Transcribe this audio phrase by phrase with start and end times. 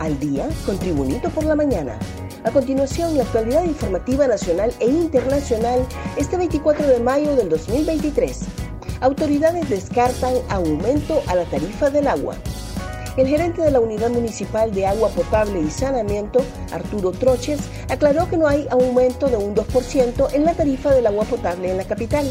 [0.00, 1.98] al día con Tribunito por la mañana.
[2.42, 8.40] A continuación, la actualidad informativa nacional e internacional este 24 de mayo del 2023.
[9.02, 12.34] Autoridades descartan aumento a la tarifa del agua.
[13.16, 16.40] El gerente de la Unidad Municipal de Agua Potable y Saneamiento,
[16.72, 21.24] Arturo Troches, aclaró que no hay aumento de un 2% en la tarifa del agua
[21.24, 22.30] potable en la capital.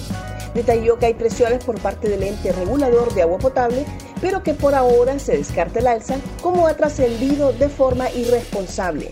[0.55, 3.85] Detalló que hay presiones por parte del ente regulador de agua potable
[4.21, 9.11] pero que por ahora se descarta el alza como ha trascendido de forma irresponsable.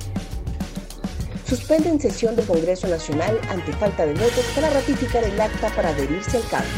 [1.47, 6.37] Suspenden sesión del Congreso Nacional ante falta de votos para ratificar el acta para adherirse
[6.37, 6.71] al cambio.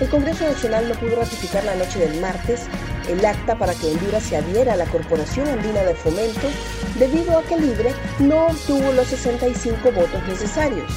[0.00, 2.62] El Congreso Nacional no pudo ratificar la noche del martes
[3.10, 6.48] el acta para que Honduras se adhiera a la Corporación Andina de Fomento
[6.98, 10.92] debido a que Libre no obtuvo los 65 votos necesarios.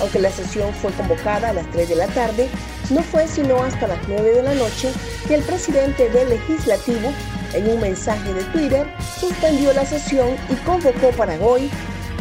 [0.00, 2.48] Aunque la sesión fue convocada a las 3 de la tarde,
[2.90, 4.92] no fue sino hasta las 9 de la noche
[5.26, 7.12] que el presidente del legislativo,
[7.52, 8.86] en un mensaje de Twitter,
[9.18, 11.70] suspendió la sesión y convocó para hoy,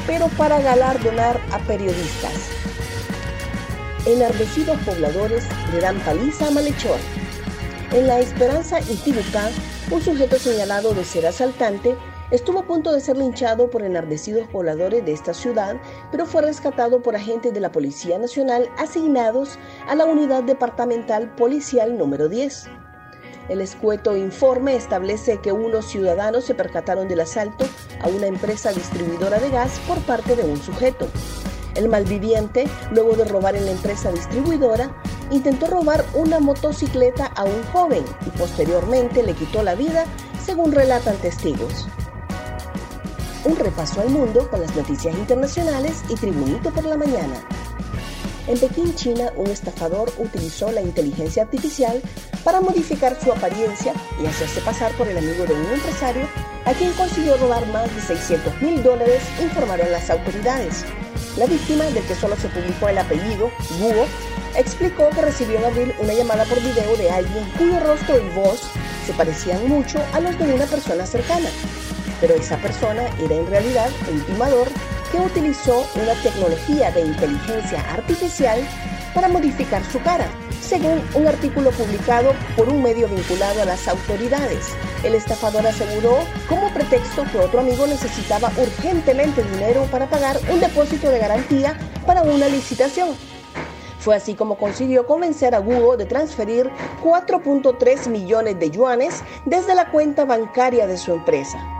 [0.06, 2.34] pero para galardonar a periodistas.
[4.06, 7.00] Enardecidos pobladores le dan paliza a Malhechor.
[7.92, 9.50] En La Esperanza Intibucá,
[9.92, 11.96] un sujeto señalado de ser asaltante
[12.30, 15.78] Estuvo a punto de ser linchado por enardecidos pobladores de esta ciudad,
[16.12, 21.98] pero fue rescatado por agentes de la Policía Nacional asignados a la Unidad Departamental Policial
[21.98, 22.66] número 10.
[23.48, 27.66] El escueto informe establece que unos ciudadanos se percataron del asalto
[28.02, 31.08] a una empresa distribuidora de gas por parte de un sujeto.
[31.76, 37.64] El malviviente, luego de robar en la empresa distribuidora, intentó robar una motocicleta a un
[37.72, 40.04] joven y posteriormente le quitó la vida,
[40.44, 41.88] según relatan testigos
[43.48, 47.36] un repaso al mundo con las noticias internacionales y Tribunito por la mañana.
[48.46, 52.02] En Pekín, China, un estafador utilizó la inteligencia artificial
[52.44, 56.28] para modificar su apariencia y hacerse pasar por el amigo de un empresario
[56.66, 60.84] a quien consiguió robar más de 600 mil dólares, informaron las autoridades.
[61.38, 63.50] La víctima, del que solo se publicó el apellido,
[63.80, 64.06] Guo,
[64.58, 68.62] explicó que recibió en abril una llamada por video de alguien cuyo rostro y voz
[69.06, 71.50] se parecían mucho a los de una persona cercana
[72.20, 74.68] pero esa persona era en realidad el timador
[75.12, 78.60] que utilizó una tecnología de inteligencia artificial
[79.14, 80.28] para modificar su cara,
[80.62, 84.76] según un artículo publicado por un medio vinculado a las autoridades.
[85.04, 91.10] El estafador aseguró como pretexto que otro amigo necesitaba urgentemente dinero para pagar un depósito
[91.10, 93.10] de garantía para una licitación.
[94.00, 96.70] Fue así como consiguió convencer a Google de transferir
[97.04, 101.77] 4.3 millones de yuanes desde la cuenta bancaria de su empresa.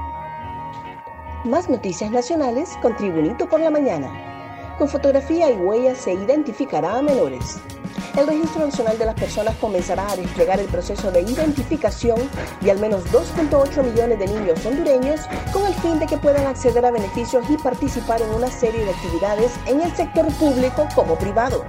[1.48, 4.76] Más noticias nacionales con Tribunito por la Mañana.
[4.78, 7.56] Con fotografía y huella se identificará a menores.
[8.18, 12.20] El Registro Nacional de las Personas comenzará a desplegar el proceso de identificación
[12.60, 15.22] de al menos 2.8 millones de niños hondureños
[15.54, 18.92] con el fin de que puedan acceder a beneficios y participar en una serie de
[18.92, 21.64] actividades en el sector público como privado.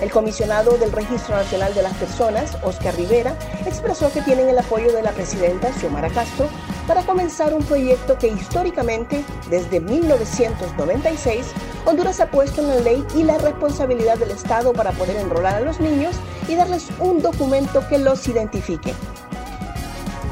[0.00, 3.36] El comisionado del Registro Nacional de las Personas, Oscar Rivera,
[3.66, 6.48] expresó que tienen el apoyo de la presidenta Xiomara Castro
[6.88, 11.46] para comenzar un proyecto que históricamente, desde 1996,
[11.84, 15.60] Honduras ha puesto en la ley y la responsabilidad del Estado para poder enrolar a
[15.60, 16.16] los niños
[16.48, 18.94] y darles un documento que los identifique.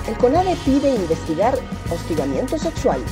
[0.09, 1.59] El CONADE pide investigar
[1.91, 3.05] hostigamiento sexual.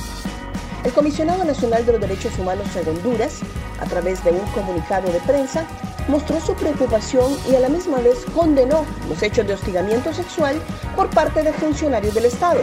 [0.83, 3.41] El Comisionado Nacional de los Derechos Humanos en Honduras,
[3.79, 5.67] a través de un comunicado de prensa,
[6.07, 10.59] mostró su preocupación y a la misma vez condenó los hechos de hostigamiento sexual
[10.95, 12.61] por parte de funcionarios del Estado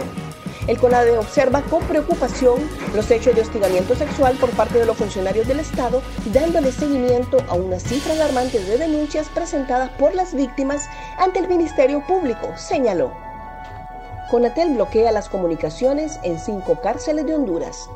[0.67, 2.59] el CONADE observa con preocupación
[2.95, 6.01] los hechos de hostigamiento sexual por parte de los funcionarios del Estado,
[6.33, 10.87] dándole seguimiento a una cifra alarmante de denuncias presentadas por las víctimas
[11.17, 13.11] ante el Ministerio Público, señaló.
[14.31, 17.89] CONATEL bloquea las comunicaciones en cinco cárceles de Honduras.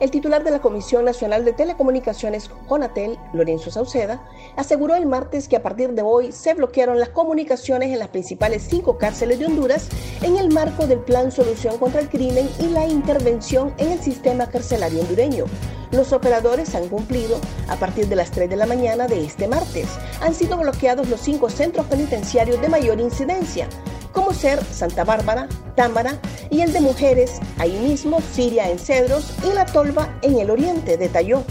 [0.00, 4.22] El titular de la Comisión Nacional de Telecomunicaciones, CONATEL, Lorenzo Sauceda,
[4.54, 8.64] aseguró el martes que a partir de hoy se bloquearon las comunicaciones en las principales
[8.68, 9.88] cinco cárceles de Honduras
[10.22, 14.46] en el marco del Plan Solución contra el Crimen y la intervención en el sistema
[14.46, 15.46] carcelario hondureño.
[15.90, 19.88] Los operadores han cumplido a partir de las 3 de la mañana de este martes.
[20.20, 23.68] Han sido bloqueados los cinco centros penitenciarios de mayor incidencia,
[24.12, 26.18] como ser Santa Bárbara, Támara
[26.50, 30.96] y el de mujeres, ahí mismo Siria en Cedros y La Tolva en el Oriente,
[30.96, 31.42] detalló.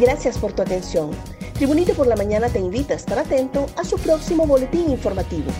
[0.00, 1.10] Gracias por tu atención.
[1.54, 5.50] Tribunito por la Mañana te invita a estar atento a su próximo boletín informativo.